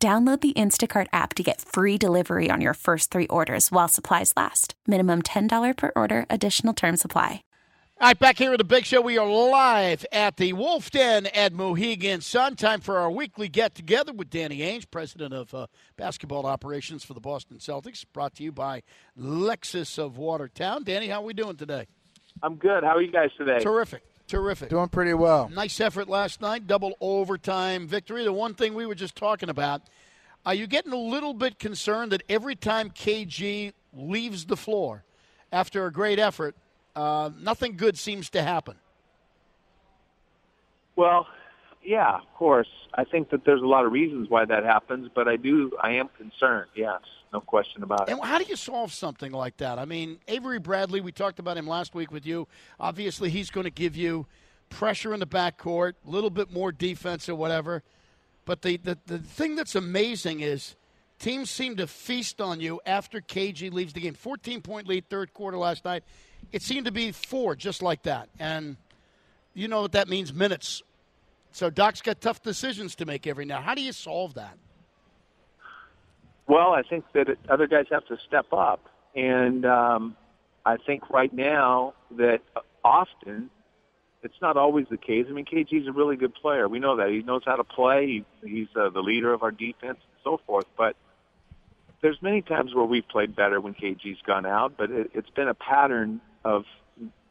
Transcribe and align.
Download 0.00 0.40
the 0.40 0.52
Instacart 0.52 1.08
app 1.12 1.34
to 1.34 1.42
get 1.42 1.60
free 1.60 1.98
delivery 1.98 2.50
on 2.52 2.60
your 2.60 2.74
first 2.74 3.10
three 3.10 3.26
orders 3.26 3.72
while 3.72 3.88
supplies 3.88 4.32
last. 4.36 4.74
Minimum 4.86 5.22
$10 5.22 5.76
per 5.76 5.90
order, 5.96 6.24
additional 6.30 6.72
term 6.72 6.96
supply. 6.96 7.42
All 8.00 8.06
right, 8.06 8.16
back 8.16 8.38
here 8.38 8.52
at 8.52 8.58
the 8.58 8.64
Big 8.64 8.84
Show, 8.84 9.00
we 9.00 9.18
are 9.18 9.26
live 9.26 10.06
at 10.12 10.36
the 10.36 10.52
Wolf 10.52 10.92
Den 10.92 11.26
at 11.26 11.52
Mohegan 11.52 12.20
Sun. 12.20 12.54
Time 12.54 12.80
for 12.80 12.96
our 12.96 13.10
weekly 13.10 13.48
get 13.48 13.74
together 13.74 14.12
with 14.12 14.30
Danny 14.30 14.58
Ainge, 14.58 14.88
president 14.88 15.34
of 15.34 15.52
uh, 15.52 15.66
basketball 15.96 16.46
operations 16.46 17.02
for 17.02 17.14
the 17.14 17.20
Boston 17.20 17.56
Celtics, 17.56 18.04
brought 18.12 18.36
to 18.36 18.44
you 18.44 18.52
by 18.52 18.84
Lexus 19.18 19.98
of 19.98 20.16
Watertown. 20.16 20.84
Danny, 20.84 21.08
how 21.08 21.22
are 21.22 21.24
we 21.24 21.34
doing 21.34 21.56
today? 21.56 21.88
I'm 22.40 22.54
good. 22.54 22.84
How 22.84 22.94
are 22.94 23.02
you 23.02 23.10
guys 23.10 23.30
today? 23.36 23.58
Terrific. 23.58 24.04
Terrific. 24.28 24.68
Doing 24.68 24.88
pretty 24.88 25.14
well. 25.14 25.48
Nice 25.48 25.80
effort 25.80 26.06
last 26.08 26.42
night. 26.42 26.66
Double 26.66 26.96
overtime 27.00 27.88
victory. 27.88 28.24
The 28.24 28.32
one 28.32 28.54
thing 28.54 28.74
we 28.74 28.84
were 28.84 28.94
just 28.94 29.16
talking 29.16 29.48
about. 29.48 29.82
Are 30.44 30.54
you 30.54 30.66
getting 30.66 30.92
a 30.92 30.98
little 30.98 31.32
bit 31.32 31.58
concerned 31.58 32.12
that 32.12 32.22
every 32.28 32.54
time 32.54 32.90
KG 32.90 33.72
leaves 33.94 34.44
the 34.44 34.56
floor 34.56 35.04
after 35.50 35.86
a 35.86 35.92
great 35.92 36.18
effort, 36.18 36.54
uh, 36.94 37.30
nothing 37.40 37.76
good 37.76 37.98
seems 37.98 38.28
to 38.30 38.42
happen? 38.42 38.76
Well, 40.94 41.26
yeah, 41.82 42.16
of 42.16 42.34
course. 42.34 42.68
I 42.94 43.04
think 43.04 43.30
that 43.30 43.44
there's 43.44 43.62
a 43.62 43.66
lot 43.66 43.84
of 43.84 43.92
reasons 43.92 44.28
why 44.28 44.44
that 44.44 44.64
happens, 44.64 45.08
but 45.14 45.28
I 45.28 45.36
do, 45.36 45.72
I 45.82 45.92
am 45.92 46.08
concerned. 46.16 46.68
Yes, 46.74 47.00
no 47.32 47.40
question 47.40 47.82
about 47.82 48.08
it. 48.08 48.12
And 48.12 48.22
how 48.22 48.38
do 48.38 48.44
you 48.44 48.56
solve 48.56 48.92
something 48.92 49.32
like 49.32 49.56
that? 49.58 49.78
I 49.78 49.84
mean, 49.84 50.18
Avery 50.28 50.58
Bradley, 50.58 51.00
we 51.00 51.12
talked 51.12 51.38
about 51.38 51.56
him 51.56 51.66
last 51.66 51.94
week 51.94 52.10
with 52.10 52.26
you. 52.26 52.48
Obviously, 52.80 53.30
he's 53.30 53.50
going 53.50 53.64
to 53.64 53.70
give 53.70 53.96
you 53.96 54.26
pressure 54.68 55.14
in 55.14 55.20
the 55.20 55.26
backcourt, 55.26 55.94
a 56.06 56.10
little 56.10 56.30
bit 56.30 56.52
more 56.52 56.72
defense 56.72 57.28
or 57.28 57.34
whatever. 57.34 57.82
But 58.44 58.62
the, 58.62 58.78
the, 58.78 58.98
the 59.06 59.18
thing 59.18 59.56
that's 59.56 59.74
amazing 59.74 60.40
is 60.40 60.76
teams 61.18 61.50
seem 61.50 61.76
to 61.76 61.86
feast 61.86 62.40
on 62.40 62.60
you 62.60 62.80
after 62.86 63.20
KG 63.20 63.72
leaves 63.72 63.92
the 63.92 64.00
game. 64.00 64.14
14 64.14 64.62
point 64.62 64.86
lead, 64.86 65.08
third 65.08 65.32
quarter 65.32 65.56
last 65.58 65.84
night. 65.84 66.04
It 66.52 66.62
seemed 66.62 66.86
to 66.86 66.92
be 66.92 67.12
four, 67.12 67.56
just 67.56 67.82
like 67.82 68.04
that. 68.04 68.28
And 68.38 68.76
you 69.54 69.68
know 69.68 69.82
what 69.82 69.92
that 69.92 70.08
means 70.08 70.32
minutes 70.32 70.82
so 71.52 71.70
Doc's 71.70 72.02
got 72.02 72.20
tough 72.20 72.42
decisions 72.42 72.94
to 72.96 73.06
make 73.06 73.26
every 73.26 73.44
now. 73.44 73.60
How 73.60 73.74
do 73.74 73.82
you 73.82 73.92
solve 73.92 74.34
that? 74.34 74.56
Well, 76.46 76.72
I 76.72 76.82
think 76.82 77.04
that 77.12 77.36
other 77.48 77.66
guys 77.66 77.86
have 77.90 78.06
to 78.06 78.16
step 78.26 78.46
up, 78.52 78.88
and 79.14 79.66
um, 79.66 80.16
I 80.64 80.76
think 80.78 81.10
right 81.10 81.32
now 81.32 81.94
that 82.12 82.40
often 82.82 83.50
it's 84.22 84.40
not 84.40 84.56
always 84.56 84.86
the 84.90 84.96
case. 84.96 85.26
I 85.28 85.32
mean, 85.32 85.44
KG's 85.44 85.86
a 85.86 85.92
really 85.92 86.16
good 86.16 86.34
player. 86.34 86.68
We 86.68 86.78
know 86.78 86.96
that 86.96 87.10
he 87.10 87.22
knows 87.22 87.42
how 87.44 87.56
to 87.56 87.64
play. 87.64 88.24
He, 88.42 88.48
he's 88.48 88.68
uh, 88.74 88.90
the 88.90 89.00
leader 89.00 89.32
of 89.32 89.42
our 89.42 89.50
defense 89.50 89.98
and 89.98 90.20
so 90.24 90.40
forth. 90.46 90.66
But 90.76 90.96
there's 92.00 92.20
many 92.22 92.42
times 92.42 92.74
where 92.74 92.84
we've 92.84 93.06
played 93.06 93.36
better 93.36 93.60
when 93.60 93.74
KG's 93.74 94.22
gone 94.26 94.46
out, 94.46 94.74
but 94.76 94.90
it, 94.90 95.10
it's 95.14 95.30
been 95.30 95.48
a 95.48 95.54
pattern 95.54 96.20
of 96.44 96.64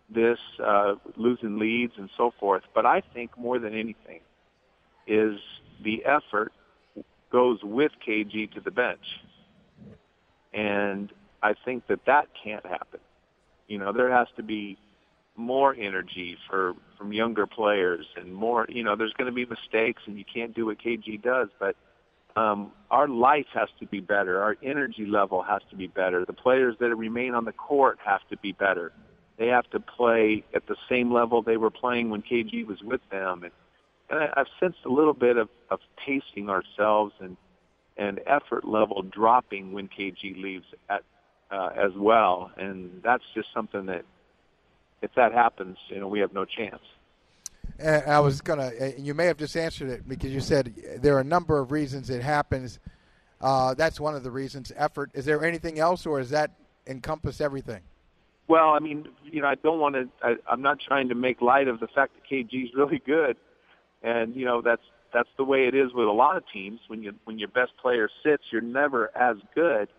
this, 0.10 0.40
uh, 0.64 0.96
losing 1.16 1.60
leads 1.60 1.94
and 1.98 2.10
so 2.18 2.32
forth. 2.40 2.64
But 2.74 2.86
I 2.86 3.02
think 3.14 3.38
more 3.38 3.60
than 3.60 3.74
anything 3.74 4.22
is 5.06 5.40
the 5.84 6.06
effort 6.06 6.52
goes 7.32 7.60
with 7.64 7.92
KG 8.08 8.52
to 8.54 8.62
the 8.62 8.72
bench. 8.72 9.04
And 10.54 11.12
I 11.44 11.54
think 11.66 11.88
that 11.88 12.00
that 12.06 12.28
can't 12.42 12.66
happen. 12.66 13.00
You 13.68 13.78
know, 13.78 13.92
there 13.92 14.12
has 14.12 14.28
to 14.38 14.44
be 14.44 14.78
more 15.36 15.76
energy 15.76 16.38
for 16.50 16.74
from 16.98 17.14
younger 17.14 17.46
players 17.46 18.06
and 18.16 18.34
more, 18.34 18.66
you 18.70 18.84
know, 18.84 18.96
there's 18.96 19.14
going 19.14 19.30
to 19.30 19.36
be 19.36 19.46
mistakes 19.46 20.02
and 20.08 20.18
you 20.18 20.26
can't 20.32 20.56
do 20.56 20.66
what 20.66 20.80
KG 20.80 21.22
does, 21.22 21.50
but 21.60 21.76
um, 22.36 22.72
our 22.90 23.08
life 23.08 23.46
has 23.54 23.70
to 23.80 23.86
be 23.86 24.00
better. 24.00 24.42
Our 24.42 24.58
energy 24.64 25.06
level 25.06 25.44
has 25.44 25.62
to 25.70 25.76
be 25.76 25.88
better. 25.88 26.26
The 26.26 26.34
players 26.34 26.76
that 26.80 26.96
remain 26.96 27.36
on 27.36 27.46
the 27.46 27.52
court 27.52 28.00
have 28.04 28.22
to 28.30 28.38
be 28.38 28.52
better 28.52 28.94
they 29.38 29.48
have 29.48 29.70
to 29.72 29.80
play 29.80 30.44
at 30.54 30.68
the 30.68 30.76
same 30.90 31.14
level 31.14 31.42
they 31.42 31.58
were 31.58 31.70
playing 31.70 32.10
when 32.10 32.22
KG 32.22 32.66
was 32.66 32.82
with 32.82 33.02
them. 33.12 33.44
And, 33.44 33.52
and 34.10 34.20
I, 34.20 34.42
I've 34.42 34.48
sensed 34.60 34.80
a 34.86 34.90
little 34.90 35.14
bit 35.14 35.38
of, 35.38 35.50
of 35.70 35.80
pacing 36.06 36.50
ourselves 36.50 37.14
and 37.20 37.38
and 38.00 38.20
effort 38.28 38.64
level 38.64 39.02
dropping 39.02 39.74
when 39.74 39.88
KG 39.88 40.40
leaves 40.40 40.66
at 40.88 41.04
uh, 41.50 41.70
as 41.76 41.92
well. 41.96 42.52
And 42.58 43.02
that's 43.04 43.24
just 43.34 43.48
something 43.54 43.88
that 43.88 44.06
if 45.02 45.14
that 45.16 45.34
happens, 45.34 45.78
you 45.90 46.00
know, 46.00 46.08
we 46.08 46.20
have 46.20 46.34
no 46.34 46.46
chance. 46.46 46.82
And 47.80 48.04
I 48.12 48.20
was 48.20 48.42
gonna. 48.42 48.72
You 48.98 49.14
may 49.14 49.26
have 49.26 49.38
just 49.38 49.56
answered 49.56 49.90
it 49.90 50.08
because 50.08 50.32
you 50.32 50.40
said 50.40 50.74
there 51.00 51.16
are 51.16 51.20
a 51.20 51.26
number 51.26 51.60
of 51.60 51.72
reasons 51.72 52.10
it 52.10 52.24
happens. 52.24 52.80
Uh, 53.40 53.76
that's 53.76 54.00
one 54.00 54.16
of 54.16 54.24
the 54.24 54.32
reasons. 54.32 54.72
Effort. 54.76 55.12
Is 55.14 55.26
there 55.26 55.44
anything 55.44 55.78
else, 55.78 56.06
or 56.06 56.20
does 56.20 56.32
that 56.32 56.52
encompass 56.88 57.40
everything? 57.40 57.82
Well, 58.48 58.70
I 58.70 58.80
mean, 58.80 59.08
you 59.24 59.42
know, 59.42 59.48
I 59.48 59.56
don't 59.56 59.80
want 59.80 59.96
to. 59.96 60.38
I'm 60.50 60.62
not 60.62 60.80
trying 60.80 61.10
to 61.10 61.16
make 61.16 61.42
light 61.42 61.68
of 61.68 61.80
the 61.80 61.88
fact 61.88 62.14
that 62.16 62.24
KG's 62.30 62.74
really 62.76 63.02
good, 63.06 63.36
and 64.02 64.36
you 64.36 64.46
know 64.46 64.62
that's 64.62 64.82
that's 65.14 65.30
the 65.38 65.44
way 65.44 65.68
it 65.68 65.76
is 65.76 65.94
with 65.94 66.08
a 66.08 66.12
lot 66.12 66.38
of 66.38 66.44
teams. 66.54 66.80
When 66.88 67.04
you 67.04 67.14
when 67.26 67.40
your 67.40 67.50
best 67.50 67.72
player 67.82 68.10
sits, 68.24 68.44
you're 68.52 68.62
never 68.62 69.16
as 69.18 69.38
good, 69.54 69.90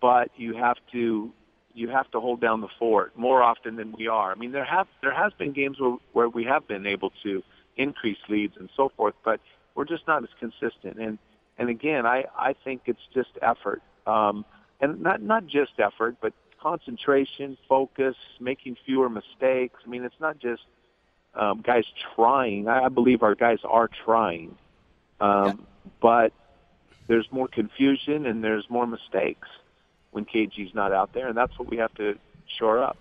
but 0.00 0.30
you 0.36 0.54
have 0.56 0.76
to 0.92 1.30
you 1.74 1.88
have 1.90 2.10
to 2.10 2.20
hold 2.20 2.40
down 2.40 2.60
the 2.60 2.68
fort 2.78 3.16
more 3.16 3.42
often 3.42 3.76
than 3.76 3.92
we 3.96 4.08
are. 4.08 4.32
I 4.32 4.34
mean, 4.34 4.50
there 4.52 4.64
have 4.64 4.88
there 5.02 5.14
has 5.14 5.32
been 5.38 5.52
games 5.52 5.78
where 5.78 5.96
where 6.12 6.28
we 6.28 6.44
have 6.44 6.66
been 6.66 6.86
able 6.86 7.12
to 7.22 7.42
increase 7.76 8.18
leads 8.28 8.54
and 8.58 8.68
so 8.76 8.90
forth, 8.96 9.14
but 9.24 9.40
we're 9.76 9.84
just 9.84 10.06
not 10.08 10.24
as 10.24 10.30
consistent. 10.40 10.98
And 10.98 11.18
and 11.58 11.68
again, 11.68 12.06
I 12.06 12.24
I 12.36 12.54
think 12.64 12.82
it's 12.86 13.06
just 13.14 13.30
effort, 13.42 13.82
um, 14.08 14.44
and 14.80 15.00
not 15.02 15.22
not 15.22 15.46
just 15.46 15.72
effort, 15.78 16.16
but 16.20 16.32
concentration, 16.66 17.56
focus, 17.68 18.16
making 18.40 18.76
fewer 18.84 19.08
mistakes. 19.08 19.78
I 19.84 19.88
mean, 19.88 20.02
it's 20.02 20.18
not 20.18 20.40
just 20.40 20.62
um, 21.32 21.62
guys 21.62 21.84
trying. 22.16 22.66
I, 22.66 22.86
I 22.86 22.88
believe 22.88 23.22
our 23.22 23.36
guys 23.36 23.58
are 23.62 23.88
trying, 24.04 24.56
um, 25.20 25.46
yeah. 25.46 25.52
but 26.00 26.32
there's 27.06 27.30
more 27.30 27.46
confusion 27.46 28.26
and 28.26 28.42
there's 28.42 28.68
more 28.68 28.84
mistakes 28.84 29.46
when 30.10 30.24
KG's 30.24 30.74
not 30.74 30.92
out 30.92 31.12
there, 31.12 31.28
and 31.28 31.36
that's 31.36 31.56
what 31.56 31.70
we 31.70 31.76
have 31.76 31.94
to 31.94 32.18
shore 32.58 32.82
up. 32.82 32.96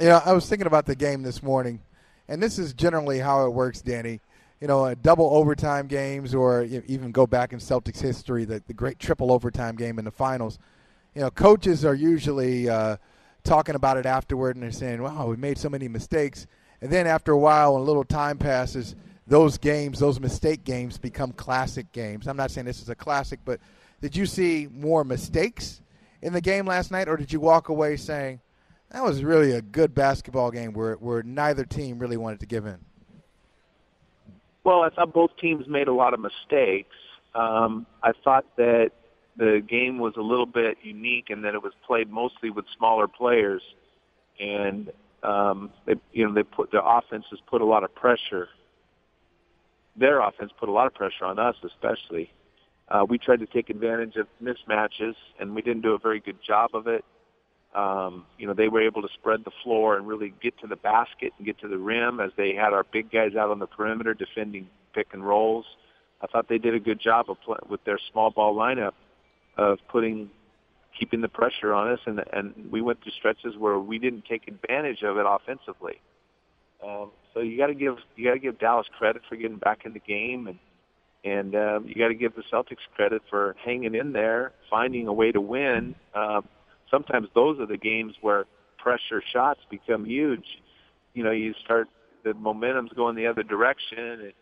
Yeah, 0.00 0.22
I 0.24 0.32
was 0.32 0.48
thinking 0.48 0.66
about 0.66 0.86
the 0.86 0.96
game 0.96 1.22
this 1.22 1.42
morning, 1.42 1.80
and 2.26 2.42
this 2.42 2.58
is 2.58 2.72
generally 2.72 3.18
how 3.18 3.44
it 3.44 3.50
works, 3.50 3.82
Danny. 3.82 4.20
You 4.62 4.68
know, 4.68 4.86
a 4.86 4.94
double 4.94 5.28
overtime 5.30 5.88
games, 5.88 6.34
or 6.34 6.62
even 6.62 7.12
go 7.12 7.26
back 7.26 7.52
in 7.52 7.58
Celtics 7.58 8.00
history, 8.00 8.46
the, 8.46 8.62
the 8.66 8.72
great 8.72 8.98
triple 8.98 9.30
overtime 9.30 9.76
game 9.76 9.98
in 9.98 10.06
the 10.06 10.10
finals– 10.10 10.58
you 11.14 11.20
know, 11.20 11.30
coaches 11.30 11.84
are 11.84 11.94
usually 11.94 12.68
uh, 12.68 12.96
talking 13.44 13.74
about 13.74 13.96
it 13.96 14.06
afterward 14.06 14.56
and 14.56 14.62
they're 14.62 14.72
saying, 14.72 15.02
wow, 15.02 15.26
we 15.26 15.36
made 15.36 15.58
so 15.58 15.68
many 15.68 15.88
mistakes. 15.88 16.46
And 16.80 16.90
then 16.90 17.06
after 17.06 17.32
a 17.32 17.38
while, 17.38 17.74
when 17.74 17.82
a 17.82 17.84
little 17.84 18.04
time 18.04 18.36
passes, 18.36 18.96
those 19.26 19.56
games, 19.56 20.00
those 20.00 20.20
mistake 20.20 20.64
games, 20.64 20.98
become 20.98 21.32
classic 21.32 21.90
games. 21.92 22.26
I'm 22.26 22.36
not 22.36 22.50
saying 22.50 22.66
this 22.66 22.82
is 22.82 22.88
a 22.88 22.94
classic, 22.94 23.40
but 23.44 23.60
did 24.00 24.16
you 24.16 24.26
see 24.26 24.68
more 24.70 25.04
mistakes 25.04 25.80
in 26.20 26.32
the 26.32 26.40
game 26.40 26.66
last 26.66 26.90
night, 26.90 27.08
or 27.08 27.16
did 27.16 27.32
you 27.32 27.40
walk 27.40 27.68
away 27.68 27.96
saying, 27.96 28.40
that 28.90 29.02
was 29.02 29.24
really 29.24 29.52
a 29.52 29.62
good 29.62 29.94
basketball 29.94 30.50
game 30.50 30.72
where, 30.72 30.94
where 30.94 31.22
neither 31.22 31.64
team 31.64 31.98
really 31.98 32.16
wanted 32.16 32.40
to 32.40 32.46
give 32.46 32.66
in? 32.66 32.78
Well, 34.62 34.82
I 34.82 34.90
thought 34.90 35.12
both 35.12 35.36
teams 35.40 35.66
made 35.68 35.88
a 35.88 35.92
lot 35.92 36.14
of 36.14 36.20
mistakes. 36.20 36.94
Um, 37.34 37.86
I 38.02 38.12
thought 38.24 38.44
that 38.56 38.92
the 39.36 39.62
game 39.66 39.98
was 39.98 40.14
a 40.16 40.20
little 40.20 40.46
bit 40.46 40.78
unique 40.82 41.26
in 41.30 41.42
that 41.42 41.54
it 41.54 41.62
was 41.62 41.72
played 41.86 42.10
mostly 42.10 42.50
with 42.50 42.64
smaller 42.76 43.08
players, 43.08 43.62
and 44.38 44.92
um, 45.22 45.70
they, 45.86 45.94
you 46.12 46.26
know, 46.26 46.32
they 46.32 46.42
put 46.42 46.70
their 46.70 46.82
offenses 46.84 47.40
put 47.46 47.60
a 47.60 47.64
lot 47.64 47.82
of 47.82 47.94
pressure. 47.94 48.48
Their 49.96 50.20
offense 50.20 50.52
put 50.58 50.68
a 50.68 50.72
lot 50.72 50.86
of 50.86 50.94
pressure 50.94 51.24
on 51.24 51.38
us, 51.38 51.56
especially. 51.64 52.30
Uh, 52.88 53.04
we 53.08 53.18
tried 53.18 53.40
to 53.40 53.46
take 53.46 53.70
advantage 53.70 54.16
of 54.16 54.26
mismatches, 54.42 55.14
and 55.40 55.54
we 55.54 55.62
didn't 55.62 55.82
do 55.82 55.94
a 55.94 55.98
very 55.98 56.20
good 56.20 56.38
job 56.46 56.70
of 56.74 56.86
it. 56.86 57.04
Um, 57.74 58.26
you 58.38 58.46
know, 58.46 58.54
they 58.54 58.68
were 58.68 58.82
able 58.82 59.02
to 59.02 59.08
spread 59.14 59.44
the 59.44 59.50
floor 59.64 59.96
and 59.96 60.06
really 60.06 60.32
get 60.40 60.56
to 60.60 60.68
the 60.68 60.76
basket 60.76 61.32
and 61.38 61.46
get 61.46 61.58
to 61.60 61.68
the 61.68 61.78
rim 61.78 62.20
as 62.20 62.30
they 62.36 62.54
had 62.54 62.72
our 62.72 62.84
big 62.84 63.10
guys 63.10 63.34
out 63.34 63.50
on 63.50 63.58
the 63.58 63.66
perimeter 63.66 64.14
defending 64.14 64.68
pick 64.94 65.08
and 65.12 65.26
rolls. 65.26 65.64
I 66.20 66.28
thought 66.28 66.48
they 66.48 66.58
did 66.58 66.74
a 66.74 66.78
good 66.78 67.00
job 67.00 67.30
of 67.30 67.40
play, 67.40 67.58
with 67.68 67.82
their 67.84 67.98
small 68.12 68.30
ball 68.30 68.54
lineup 68.54 68.92
of 69.56 69.78
putting 69.88 70.30
keeping 70.98 71.20
the 71.20 71.28
pressure 71.28 71.72
on 71.72 71.90
us, 71.90 72.00
and 72.06 72.22
and 72.32 72.70
we 72.70 72.80
went 72.80 73.02
through 73.02 73.12
stretches 73.18 73.56
where 73.58 73.78
we 73.78 73.98
didn't 73.98 74.24
take 74.28 74.48
advantage 74.48 75.02
of 75.02 75.16
it 75.16 75.26
offensively. 75.28 76.00
Um, 76.84 77.10
so 77.32 77.40
you 77.40 77.56
got 77.58 77.68
to 77.68 77.74
give 77.74 77.96
you 78.16 78.26
got 78.26 78.34
to 78.34 78.38
give 78.38 78.58
Dallas 78.58 78.86
credit 78.98 79.22
for 79.28 79.36
getting 79.36 79.58
back 79.58 79.80
in 79.84 79.92
the 79.92 80.00
game, 80.00 80.46
and 80.46 80.58
and 81.24 81.54
um, 81.54 81.86
you 81.88 81.94
got 81.94 82.08
to 82.08 82.14
give 82.14 82.34
the 82.34 82.42
Celtics 82.52 82.84
credit 82.94 83.22
for 83.30 83.56
hanging 83.64 83.94
in 83.94 84.12
there, 84.12 84.52
finding 84.70 85.06
a 85.08 85.12
way 85.12 85.32
to 85.32 85.40
win. 85.40 85.94
Um, 86.14 86.46
sometimes 86.90 87.28
those 87.34 87.58
are 87.60 87.66
the 87.66 87.78
games 87.78 88.14
where 88.20 88.44
pressure 88.78 89.22
shots 89.32 89.60
become 89.70 90.04
huge. 90.04 90.44
You 91.14 91.24
know, 91.24 91.30
you 91.30 91.54
start 91.64 91.88
the 92.24 92.34
momentum's 92.34 92.92
going 92.94 93.16
the 93.16 93.26
other 93.26 93.42
direction, 93.42 93.98
and 93.98 94.32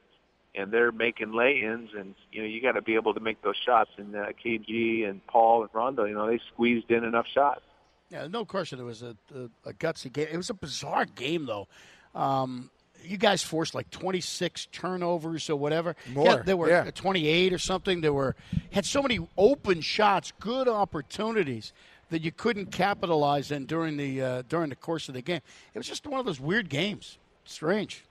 and 0.54 0.70
they're 0.70 0.92
making 0.92 1.32
lay-ins, 1.32 1.90
and 1.96 2.14
you 2.30 2.42
know 2.42 2.48
you 2.48 2.60
got 2.60 2.72
to 2.72 2.82
be 2.82 2.94
able 2.94 3.14
to 3.14 3.20
make 3.20 3.42
those 3.42 3.56
shots. 3.56 3.90
And 3.96 4.14
uh, 4.14 4.26
KG 4.44 5.08
and 5.08 5.26
Paul 5.26 5.62
and 5.62 5.70
Rondo, 5.72 6.04
you 6.04 6.14
know, 6.14 6.26
they 6.26 6.40
squeezed 6.52 6.90
in 6.90 7.04
enough 7.04 7.26
shots. 7.26 7.62
Yeah, 8.10 8.26
no 8.26 8.44
question. 8.44 8.78
It 8.78 8.84
was 8.84 9.02
a, 9.02 9.16
a, 9.34 9.70
a 9.70 9.72
gutsy 9.72 10.12
game. 10.12 10.28
It 10.30 10.36
was 10.36 10.50
a 10.50 10.54
bizarre 10.54 11.06
game, 11.06 11.46
though. 11.46 11.66
Um, 12.14 12.70
you 13.02 13.16
guys 13.16 13.42
forced 13.42 13.74
like 13.74 13.90
26 13.90 14.66
turnovers 14.66 15.48
or 15.50 15.56
whatever. 15.56 15.96
More. 16.12 16.26
Yeah, 16.26 16.42
there 16.44 16.56
were 16.56 16.68
yeah. 16.68 16.90
28 16.90 17.52
or 17.52 17.58
something. 17.58 18.00
There 18.00 18.12
were 18.12 18.36
had 18.70 18.84
so 18.84 19.02
many 19.02 19.18
open 19.36 19.80
shots, 19.80 20.32
good 20.38 20.68
opportunities 20.68 21.72
that 22.10 22.22
you 22.22 22.30
couldn't 22.30 22.66
capitalize 22.66 23.50
in 23.50 23.66
during 23.66 23.96
the 23.96 24.22
uh, 24.22 24.42
during 24.48 24.68
the 24.68 24.76
course 24.76 25.08
of 25.08 25.14
the 25.14 25.22
game. 25.22 25.40
It 25.74 25.78
was 25.78 25.88
just 25.88 26.06
one 26.06 26.20
of 26.20 26.26
those 26.26 26.40
weird 26.40 26.68
games. 26.68 27.18
Strange. 27.44 28.04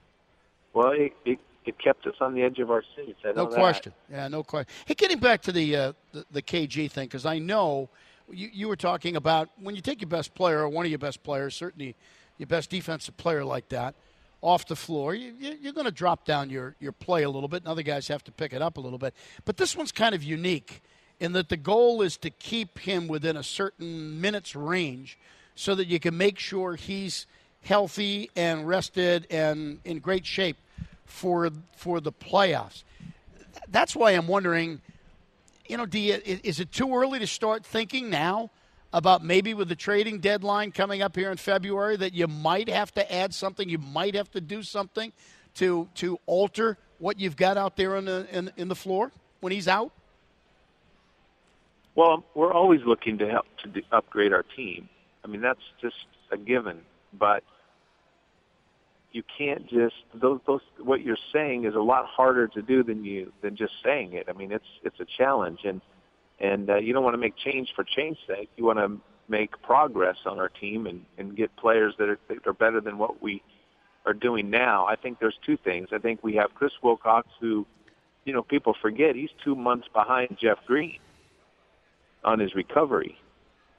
Well, 0.74 0.92
it, 0.92 1.12
it 1.24 1.38
it 1.64 1.78
kept 1.78 2.06
us 2.06 2.14
on 2.20 2.34
the 2.34 2.42
edge 2.42 2.58
of 2.58 2.70
our 2.70 2.82
seats. 2.96 3.20
I 3.24 3.32
no 3.32 3.46
that. 3.46 3.54
question. 3.54 3.92
Yeah, 4.10 4.28
no 4.28 4.42
question. 4.42 4.72
Hey, 4.86 4.94
getting 4.94 5.18
back 5.18 5.42
to 5.42 5.52
the 5.52 5.76
uh, 5.76 5.92
the, 6.12 6.24
the 6.30 6.42
KG 6.42 6.90
thing, 6.90 7.06
because 7.06 7.26
I 7.26 7.38
know 7.38 7.88
you, 8.30 8.48
you 8.52 8.68
were 8.68 8.76
talking 8.76 9.16
about 9.16 9.48
when 9.60 9.74
you 9.74 9.80
take 9.80 10.00
your 10.00 10.08
best 10.08 10.34
player 10.34 10.60
or 10.60 10.68
one 10.68 10.84
of 10.84 10.90
your 10.90 10.98
best 10.98 11.22
players, 11.22 11.54
certainly 11.54 11.94
your 12.38 12.46
best 12.46 12.70
defensive 12.70 13.16
player 13.16 13.44
like 13.44 13.68
that, 13.68 13.94
off 14.40 14.66
the 14.66 14.76
floor, 14.76 15.14
you, 15.14 15.32
you're 15.60 15.72
going 15.72 15.86
to 15.86 15.92
drop 15.92 16.24
down 16.24 16.50
your, 16.50 16.74
your 16.80 16.92
play 16.92 17.22
a 17.22 17.30
little 17.30 17.48
bit, 17.48 17.62
and 17.62 17.68
other 17.68 17.82
guys 17.82 18.08
have 18.08 18.24
to 18.24 18.32
pick 18.32 18.52
it 18.52 18.60
up 18.60 18.76
a 18.76 18.80
little 18.80 18.98
bit. 18.98 19.14
But 19.44 19.56
this 19.56 19.76
one's 19.76 19.92
kind 19.92 20.14
of 20.14 20.22
unique 20.22 20.82
in 21.20 21.32
that 21.32 21.48
the 21.48 21.56
goal 21.56 22.02
is 22.02 22.16
to 22.18 22.30
keep 22.30 22.80
him 22.80 23.06
within 23.06 23.36
a 23.36 23.42
certain 23.44 24.20
minutes 24.20 24.56
range 24.56 25.16
so 25.54 25.74
that 25.76 25.86
you 25.86 26.00
can 26.00 26.16
make 26.16 26.38
sure 26.38 26.74
he's 26.74 27.26
healthy 27.62 28.28
and 28.34 28.66
rested 28.66 29.26
and 29.30 29.78
in 29.84 30.00
great 30.00 30.26
shape 30.26 30.56
for 31.12 31.50
for 31.76 32.00
the 32.00 32.10
playoffs. 32.10 32.82
That's 33.68 33.94
why 33.94 34.12
I'm 34.12 34.26
wondering, 34.26 34.80
you 35.68 35.76
know, 35.76 35.86
do 35.86 35.98
you, 35.98 36.18
is 36.24 36.58
it 36.58 36.72
too 36.72 36.94
early 36.94 37.18
to 37.18 37.26
start 37.26 37.64
thinking 37.64 38.08
now 38.08 38.50
about 38.92 39.22
maybe 39.22 39.54
with 39.54 39.68
the 39.68 39.76
trading 39.76 40.18
deadline 40.20 40.72
coming 40.72 41.02
up 41.02 41.14
here 41.14 41.30
in 41.30 41.36
February 41.36 41.96
that 41.96 42.14
you 42.14 42.26
might 42.26 42.68
have 42.68 42.92
to 42.94 43.12
add 43.12 43.34
something, 43.34 43.68
you 43.68 43.78
might 43.78 44.14
have 44.14 44.30
to 44.30 44.40
do 44.40 44.62
something 44.62 45.12
to 45.54 45.88
to 45.96 46.18
alter 46.26 46.78
what 46.98 47.20
you've 47.20 47.36
got 47.36 47.56
out 47.56 47.76
there 47.76 47.96
in 47.96 48.06
the 48.06 48.26
in, 48.32 48.50
in 48.56 48.68
the 48.68 48.74
floor 48.74 49.12
when 49.40 49.52
he's 49.52 49.68
out? 49.68 49.92
Well, 51.94 52.24
we're 52.34 52.54
always 52.54 52.80
looking 52.86 53.18
to 53.18 53.28
help 53.28 53.46
to 53.62 53.82
upgrade 53.92 54.32
our 54.32 54.44
team. 54.56 54.88
I 55.24 55.28
mean, 55.28 55.42
that's 55.42 55.60
just 55.80 56.06
a 56.30 56.38
given. 56.38 56.80
But 57.12 57.44
you 59.12 59.22
can't 59.36 59.68
just 59.68 59.94
those 60.14 60.40
those 60.46 60.60
what 60.82 61.02
you're 61.02 61.18
saying 61.32 61.64
is 61.64 61.74
a 61.74 61.80
lot 61.80 62.06
harder 62.06 62.48
to 62.48 62.62
do 62.62 62.82
than 62.82 63.04
you 63.04 63.32
than 63.42 63.56
just 63.56 63.72
saying 63.84 64.14
it. 64.14 64.26
I 64.28 64.32
mean, 64.32 64.50
it's 64.52 64.64
it's 64.82 64.98
a 65.00 65.06
challenge, 65.18 65.60
and 65.64 65.80
and 66.40 66.70
uh, 66.70 66.76
you 66.76 66.92
don't 66.92 67.04
want 67.04 67.14
to 67.14 67.18
make 67.18 67.36
change 67.36 67.72
for 67.76 67.84
change's 67.84 68.22
sake. 68.26 68.48
You 68.56 68.64
want 68.64 68.78
to 68.78 69.00
make 69.28 69.60
progress 69.62 70.16
on 70.26 70.38
our 70.38 70.48
team 70.48 70.86
and 70.86 71.04
and 71.18 71.36
get 71.36 71.54
players 71.56 71.94
that 71.98 72.08
are 72.08 72.18
that 72.28 72.46
are 72.46 72.54
better 72.54 72.80
than 72.80 72.96
what 72.98 73.22
we 73.22 73.42
are 74.06 74.14
doing 74.14 74.50
now. 74.50 74.86
I 74.86 74.96
think 74.96 75.20
there's 75.20 75.38
two 75.44 75.58
things. 75.58 75.88
I 75.92 75.98
think 75.98 76.24
we 76.24 76.34
have 76.34 76.54
Chris 76.54 76.72
Wilcox, 76.82 77.28
who, 77.40 77.66
you 78.24 78.32
know, 78.32 78.42
people 78.42 78.74
forget 78.80 79.14
he's 79.14 79.30
two 79.44 79.54
months 79.54 79.86
behind 79.92 80.38
Jeff 80.40 80.58
Green 80.66 80.98
on 82.24 82.38
his 82.38 82.54
recovery, 82.54 83.16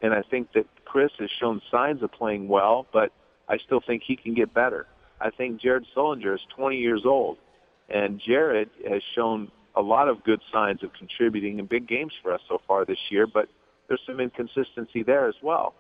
and 0.02 0.14
I 0.14 0.22
think 0.22 0.54
that 0.54 0.66
Chris 0.86 1.12
has 1.20 1.30
shown 1.40 1.60
signs 1.72 2.04
of 2.04 2.12
playing 2.12 2.48
well, 2.48 2.86
but 2.94 3.12
I 3.50 3.58
still 3.58 3.82
think 3.86 4.04
he 4.06 4.16
can 4.16 4.34
get 4.34 4.54
better. 4.54 4.86
I 5.24 5.30
think 5.30 5.62
Jared 5.62 5.86
Sullinger 5.96 6.36
is 6.36 6.42
20 6.56 6.78
years 6.78 7.04
old, 7.06 7.38
and 7.90 8.20
Jared 8.20 8.70
has 8.88 9.02
shown 9.16 9.50
a 9.74 9.82
lot 9.82 10.10
of 10.10 10.22
good 10.26 10.42
signs 10.52 10.84
of 10.84 10.92
contributing 10.94 11.60
in 11.60 11.66
big 11.66 11.88
games 11.88 12.12
for 12.22 12.34
us 12.34 12.42
so 12.50 12.62
far 12.68 12.84
this 12.84 12.98
year, 13.10 13.26
but 13.26 13.48
there's 13.88 14.02
some 14.06 14.20
inconsistency 14.20 15.02
there 15.02 15.30
as 15.30 15.36
well. 15.42 15.76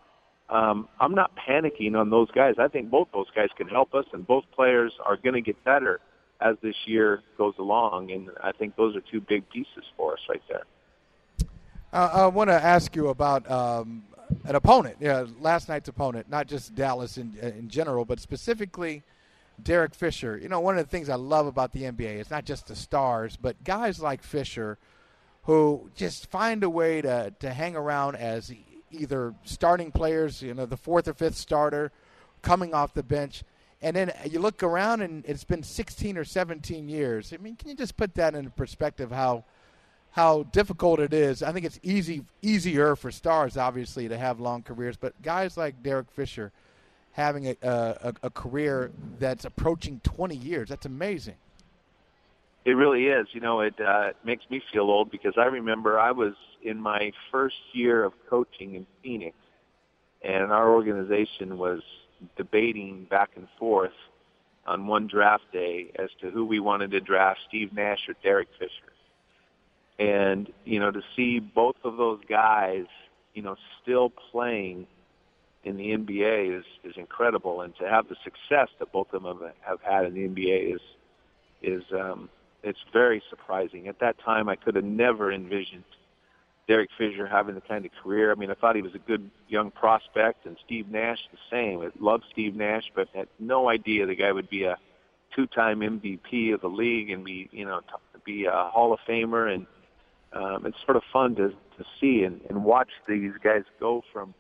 Um, 0.50 0.88
I'm 1.00 1.13
not 1.13 1.31
panicking 1.36 2.00
on 2.00 2.10
those 2.10 2.31
guys. 2.31 2.56
I 2.57 2.69
think 2.69 2.90
both 2.90 3.10
those 3.13 3.30
guys 3.36 3.50
can 3.57 3.68
help 3.68 3.94
us, 3.94 4.06
and 4.13 4.25
both 4.25 4.45
players 4.56 4.94
are 5.06 5.18
going 5.18 5.36
to 5.36 5.42
get 5.42 5.62
better 5.66 6.00
as 6.39 6.56
this 6.62 6.75
year 6.86 7.22
goes 7.38 7.54
along. 7.60 8.12
And 8.12 8.30
I 8.42 8.54
think 8.54 8.78
those 8.78 8.96
are 8.96 9.01
two 9.12 9.19
big 9.19 9.50
pieces 9.50 9.84
for 9.98 10.13
us 10.13 10.19
right 10.30 10.42
there. 10.48 10.63
Uh, 11.92 12.10
I 12.13 12.28
want 12.28 12.50
to 12.50 12.56
ask 12.56 12.96
you 12.96 13.10
about 13.10 13.50
um, 13.51 14.04
an 14.46 14.56
opponent, 14.56 14.98
yeah, 15.01 15.25
last 15.39 15.68
night's 15.68 15.89
opponent, 15.89 16.30
not 16.30 16.48
just 16.48 16.75
Dallas 16.75 17.18
in, 17.18 17.36
in 17.42 17.68
general, 17.68 18.06
but 18.06 18.19
specifically 18.19 19.04
Derek 19.61 19.94
Fisher. 19.94 20.38
You 20.38 20.50
know, 20.50 20.59
one 20.59 20.77
of 20.77 20.85
the 20.85 20.89
things 20.89 21.09
I 21.09 21.15
love 21.15 21.47
about 21.47 21.71
the 21.71 21.83
NBA 21.83 22.19
is 22.19 22.31
not 22.31 22.45
just 22.45 22.67
the 22.67 22.75
stars, 22.75 23.38
but 23.38 23.63
guys 23.63 24.00
like 24.00 24.23
Fisher 24.23 24.77
who 25.44 25.89
just 25.95 26.31
find 26.31 26.63
a 26.63 26.69
way 26.69 27.01
to, 27.01 27.33
to 27.39 27.53
hang 27.53 27.75
around 27.75 28.15
as 28.15 28.53
either 28.91 29.33
starting 29.44 29.91
players, 29.91 30.41
you 30.41 30.53
know, 30.53 30.65
the 30.65 30.77
fourth 30.77 31.07
or 31.07 31.13
fifth 31.13 31.35
starter, 31.35 31.91
coming 32.41 32.73
off 32.73 32.94
the 32.94 33.03
bench. 33.03 33.44
And 33.81 33.95
then 33.95 34.13
you 34.29 34.39
look 34.39 34.63
around 34.63 35.01
and 35.01 35.25
it's 35.25 35.44
been 35.44 35.63
16 35.63 36.17
or 36.17 36.23
17 36.23 36.88
years. 36.88 37.33
I 37.33 37.38
mean, 37.38 37.57
can 37.57 37.69
you 37.69 37.75
just 37.75 37.97
put 37.97 38.15
that 38.15 38.35
into 38.35 38.50
perspective 38.51 39.11
how 39.11 39.44
how 40.11 40.44
difficult 40.44 41.00
it 41.00 41.11
is? 41.11 41.41
I 41.41 41.51
think 41.51 41.65
it's 41.65 41.79
easy 41.83 42.23
easier 42.41 42.95
for 42.95 43.11
stars 43.11 43.57
obviously 43.57 44.07
to 44.07 44.17
have 44.17 44.39
long 44.39 44.61
careers, 44.61 44.95
but 44.95 45.21
guys 45.21 45.57
like 45.57 45.83
Derek 45.83 46.09
Fisher– 46.11 46.51
having 47.13 47.48
a, 47.48 47.56
a, 47.62 48.13
a 48.24 48.30
career 48.30 48.92
that's 49.19 49.45
approaching 49.45 50.01
20 50.04 50.36
years. 50.36 50.69
That's 50.69 50.86
amazing. 50.86 51.36
It 52.65 52.71
really 52.71 53.07
is. 53.07 53.27
You 53.33 53.42
know, 53.42 53.62
it 53.62 53.75
uh, 53.80 54.12
makes 54.24 54.44
me 54.50 54.62
feel 54.71 54.83
old 54.83 55.12
because 55.12 55.33
I 55.38 55.45
remember 55.45 56.00
I 56.00 56.12
was 56.12 56.33
in 56.62 56.80
my 56.80 57.12
first 57.31 57.56
year 57.74 58.04
of 58.04 58.13
coaching 58.30 58.75
in 58.75 58.88
Phoenix, 59.04 59.36
and 60.22 60.51
our 60.51 60.74
organization 60.74 61.58
was 61.58 61.82
debating 62.38 63.05
back 63.10 63.32
and 63.36 63.48
forth 63.60 63.91
on 64.65 64.88
one 64.88 65.08
draft 65.08 65.43
day 65.51 65.91
as 66.00 66.10
to 66.22 66.32
who 66.32 66.46
we 66.46 66.60
wanted 66.60 66.91
to 66.91 67.01
draft, 67.01 67.41
Steve 67.48 67.74
Nash 67.74 68.08
or 68.08 68.15
Derek 68.24 68.48
Fisher. 68.58 68.93
And, 70.00 70.51
you 70.63 70.79
know, 70.79 70.89
to 70.89 71.01
see 71.15 71.39
both 71.39 71.75
of 71.84 71.98
those 71.98 72.22
guys, 72.27 72.86
you 73.34 73.41
know, 73.41 73.58
still 73.82 74.10
playing 74.10 74.88
in 75.63 75.77
the 75.77 75.91
NBA 75.91 76.60
is 76.60 76.65
is 76.84 76.98
incredible, 76.98 77.62
and 77.62 77.75
to 77.77 77.88
have 77.88 78.08
the 78.10 78.15
success 78.24 78.70
that 78.79 78.91
both 78.91 79.13
of 79.13 79.24
them 79.24 79.39
have 79.62 79.82
had 79.82 80.05
in 80.05 80.13
the 80.13 80.27
NBA 80.27 80.75
is 80.75 80.82
is 81.62 81.84
um, 81.93 82.29
it's 82.63 82.79
very 82.91 83.22
surprising. 83.29 83.88
At 83.88 84.00
that 84.00 84.17
time, 84.20 84.50
I 84.50 84.55
could 84.55 84.75
have 84.75 84.84
never 84.84 85.32
envisioned 85.32 85.84
Derek 86.67 86.89
Fisher 86.98 87.27
having 87.27 87.55
the 87.55 87.62
kind 87.62 87.86
of 87.86 87.91
career. 88.01 88.32
I 88.32 88.36
mean, 88.36 88.51
I 88.51 88.53
thought 88.53 88.75
he 88.75 88.82
was 88.82 88.96
a 88.96 89.00
good 89.00 89.29
young 89.48 89.72
prospect, 89.72 90.46
and 90.46 90.58
Steve 90.65 90.89
Nash 90.89 91.20
the 91.32 91.38
same. 91.50 91.82
I 91.82 91.89
loved 92.00 92.24
Steve 92.32 92.55
Nash, 92.55 92.91
but 92.96 93.08
had 93.13 93.27
no 93.39 93.70
idea 93.70 94.05
the 94.05 94.15
guy 94.15 94.32
would 94.32 94.50
be 94.50 94.63
a 94.63 94.77
two-time 95.36 95.79
MVP 95.79 96.53
of 96.53 96.62
the 96.62 96.67
league 96.67 97.10
and 97.10 97.24
be 97.24 97.50
you 97.51 97.65
know 97.65 97.82
be 98.25 98.46
a 98.46 98.51
Hall 98.51 98.93
of 98.93 99.00
Famer, 99.08 99.53
and 99.53 99.65
um, 100.34 100.65
it's 100.65 100.77
sort 100.86 100.98
of 100.98 101.03
fun 101.12 101.36
to 101.36 101.50
to 101.50 101.86
see 102.00 102.24
and, 102.24 102.39
and 102.50 102.63
watch 102.63 102.89
these 103.08 103.32
guys 103.43 103.63
go 103.79 104.03
from 104.13 104.34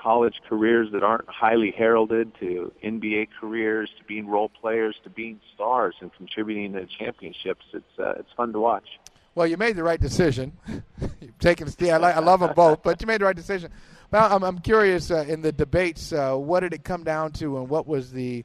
college 0.00 0.40
careers 0.48 0.88
that 0.92 1.02
aren't 1.02 1.28
highly 1.28 1.72
heralded 1.76 2.32
to 2.40 2.72
NBA 2.82 3.28
careers 3.38 3.90
to 3.98 4.04
being 4.04 4.26
role 4.26 4.48
players 4.48 4.96
to 5.04 5.10
being 5.10 5.40
stars 5.54 5.94
and 6.00 6.12
contributing 6.14 6.72
to 6.72 6.86
championships. 6.86 7.64
It's 7.72 7.98
uh, 7.98 8.14
it's 8.18 8.30
fun 8.36 8.52
to 8.52 8.60
watch. 8.60 8.86
Well, 9.34 9.46
you 9.46 9.56
made 9.56 9.76
the 9.76 9.82
right 9.82 10.00
decision. 10.00 10.52
You've 11.20 11.38
taken 11.38 11.68
Steve. 11.68 11.92
I, 11.92 11.96
like, 11.98 12.16
I 12.16 12.20
love 12.20 12.40
them 12.40 12.52
both, 12.54 12.82
but 12.82 13.00
you 13.00 13.06
made 13.06 13.20
the 13.20 13.26
right 13.26 13.36
decision. 13.36 13.70
Well, 14.10 14.34
I'm, 14.34 14.42
I'm 14.42 14.58
curious 14.58 15.10
uh, 15.10 15.24
in 15.28 15.40
the 15.40 15.52
debates, 15.52 16.12
uh, 16.12 16.34
what 16.34 16.60
did 16.60 16.74
it 16.74 16.82
come 16.82 17.04
down 17.04 17.30
to, 17.32 17.58
and 17.58 17.68
what 17.68 17.86
was 17.86 18.10
the 18.10 18.44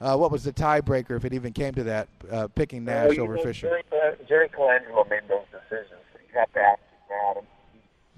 uh, 0.00 0.16
what 0.16 0.30
was 0.30 0.44
the 0.44 0.52
tiebreaker, 0.52 1.16
if 1.16 1.24
it 1.24 1.32
even 1.32 1.52
came 1.52 1.72
to 1.74 1.84
that, 1.84 2.08
uh, 2.30 2.48
picking 2.48 2.84
Nash 2.84 3.16
over 3.18 3.36
know, 3.36 3.42
Fisher? 3.42 3.68
Jerry, 3.68 3.82
uh, 3.92 4.24
Jerry 4.28 4.48
Colangelo 4.48 5.08
made 5.08 5.22
those 5.28 5.44
decisions. 5.52 6.00
You 6.14 6.38
have 6.40 6.52
to 6.52 6.60
ask 6.60 6.80
him 6.80 6.98
that 7.08 7.44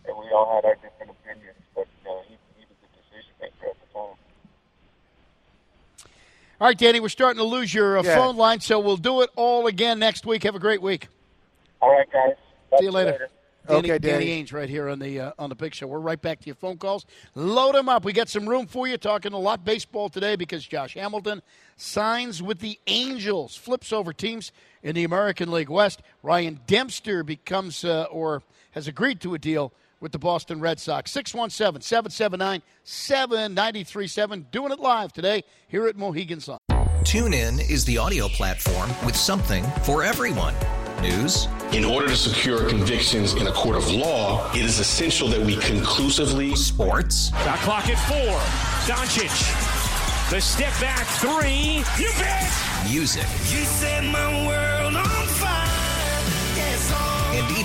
and 0.08 0.16
we 0.16 0.26
all 0.32 0.54
had 0.54 0.64
our 0.64 0.75
different 0.76 1.10
opinions, 1.12 1.56
but 1.75 1.86
uh, 2.08 2.10
he, 2.28 2.36
he 2.58 2.64
was 2.68 2.76
the 2.82 2.88
decision 3.02 3.32
maker 3.40 3.66
at 3.70 3.76
the 3.80 3.94
time. 3.94 4.16
All 6.60 6.68
right, 6.68 6.78
Danny, 6.78 7.00
we're 7.00 7.08
starting 7.08 7.38
to 7.38 7.44
lose 7.44 7.72
your 7.75 7.98
uh, 7.98 8.02
Yeah. 8.02 8.16
phone 8.16 8.36
line, 8.36 8.60
so 8.60 8.80
we'll 8.80 8.96
do 8.96 9.20
it 9.22 9.30
all 9.36 9.66
again 9.66 9.98
next 9.98 10.25
week. 10.25 10.42
Have 10.44 10.54
a 10.54 10.58
great 10.60 10.80
week. 10.80 11.08
All 11.82 11.90
right, 11.90 12.10
guys. 12.10 12.34
Talk 12.70 12.78
See 12.80 12.86
you 12.86 12.90
to 12.90 12.96
later. 12.96 13.28
Danny, 13.68 13.90
Okay, 13.90 13.98
Danny 13.98 14.26
Danny. 14.26 14.44
Ainge 14.44 14.52
right 14.52 14.68
here 14.68 14.88
on 14.88 15.00
the 15.00 15.18
uh, 15.18 15.32
on 15.40 15.48
the 15.48 15.56
big 15.56 15.75
show. 15.75 15.88
We're 15.88 15.98
right 15.98 16.20
back 16.22 16.38
to 16.38 16.46
your 16.46 16.54
phone 16.54 16.76
calls. 16.78 17.04
Load 17.34 17.75
them 17.75 17.88
up. 17.88 18.04
We 18.04 18.12
got 18.12 18.28
some 18.28 18.48
room 18.48 18.68
for 18.68 18.86
you. 18.86 18.96
Talking 18.96 19.32
a 19.32 19.38
lot 19.38 19.64
baseball 19.64 20.08
today 20.08 20.36
because 20.36 20.64
Josh 20.64 20.94
Hamilton 20.94 21.42
signs 21.76 22.40
with 22.40 22.60
the 22.60 22.78
Angels, 22.86 23.56
flips 23.56 23.92
over 23.92 24.12
teams 24.12 24.52
in 24.84 24.94
the 24.94 25.02
American 25.02 25.50
League 25.50 25.68
West. 25.68 26.00
Ryan 26.22 26.60
Dempster 26.68 27.25
becomes 27.25 27.84
uh, 27.84 28.04
or 28.04 28.42
has 28.70 28.86
agreed 28.86 29.20
to 29.22 29.34
a 29.34 29.38
deal 29.38 29.72
with 30.00 30.12
the 30.12 30.18
Boston 30.18 30.60
Red 30.60 30.78
Sox. 30.80 31.10
617 31.10 31.80
779 31.82 32.62
7937. 32.84 34.46
Doing 34.50 34.72
it 34.72 34.80
live 34.80 35.12
today 35.12 35.44
here 35.68 35.86
at 35.86 35.96
Mohegan 35.96 36.40
Sun. 36.40 36.58
TuneIn 37.02 37.70
is 37.70 37.84
the 37.84 37.98
audio 37.98 38.26
platform 38.28 38.90
with 39.04 39.14
something 39.16 39.64
for 39.84 40.02
everyone. 40.02 40.54
News, 41.02 41.46
In 41.72 41.84
order 41.84 42.08
to 42.08 42.16
secure 42.16 42.66
convictions 42.68 43.34
in 43.34 43.46
a 43.46 43.52
court 43.52 43.76
of 43.76 43.90
law, 43.90 44.50
it 44.52 44.62
is 44.64 44.78
essential 44.78 45.28
that 45.28 45.40
we 45.40 45.56
conclusively 45.56 46.56
sports, 46.56 47.28
Shot 47.44 47.58
clock 47.58 47.88
at 47.88 47.98
four. 48.08 48.38
Doncic. 48.92 50.30
The 50.30 50.40
step 50.40 50.72
back 50.80 51.06
three. 51.20 51.84
You 52.02 52.10
bet. 52.18 52.90
music, 52.90 53.22
You 53.52 53.64
set 53.66 54.04
my 54.04 54.46
world 54.48 54.75